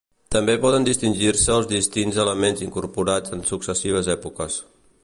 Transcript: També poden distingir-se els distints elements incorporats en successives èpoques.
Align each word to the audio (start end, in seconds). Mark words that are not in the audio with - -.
També 0.35 0.53
poden 0.61 0.87
distingir-se 0.87 1.53
els 1.57 1.69
distints 1.73 2.17
elements 2.25 2.65
incorporats 2.69 3.39
en 3.39 3.47
successives 3.53 4.15
èpoques. 4.17 4.61